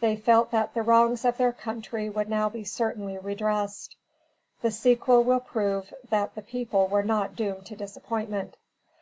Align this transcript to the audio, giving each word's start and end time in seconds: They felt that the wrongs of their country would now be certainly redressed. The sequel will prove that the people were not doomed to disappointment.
They 0.00 0.16
felt 0.16 0.50
that 0.52 0.72
the 0.72 0.80
wrongs 0.80 1.26
of 1.26 1.36
their 1.36 1.52
country 1.52 2.08
would 2.08 2.26
now 2.30 2.48
be 2.48 2.64
certainly 2.64 3.18
redressed. 3.18 3.96
The 4.62 4.70
sequel 4.70 5.22
will 5.24 5.40
prove 5.40 5.92
that 6.08 6.34
the 6.34 6.40
people 6.40 6.86
were 6.88 7.04
not 7.04 7.36
doomed 7.36 7.66
to 7.66 7.76
disappointment. 7.76 8.56